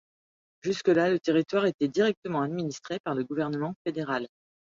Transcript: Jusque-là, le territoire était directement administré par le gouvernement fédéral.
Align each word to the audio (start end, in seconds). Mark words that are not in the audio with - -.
Jusque-là, 0.63 1.11
le 1.11 1.19
territoire 1.19 1.67
était 1.67 1.87
directement 1.87 2.41
administré 2.41 2.97
par 3.03 3.13
le 3.13 3.23
gouvernement 3.23 3.75
fédéral. 3.83 4.27